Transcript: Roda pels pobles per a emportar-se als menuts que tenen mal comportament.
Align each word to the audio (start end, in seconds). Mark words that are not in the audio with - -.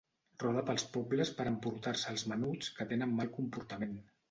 Roda 0.43 0.63
pels 0.69 0.85
pobles 0.95 1.31
per 1.41 1.45
a 1.45 1.51
emportar-se 1.51 2.11
als 2.15 2.25
menuts 2.33 2.73
que 2.81 2.91
tenen 2.95 3.17
mal 3.21 3.33
comportament. 3.39 3.97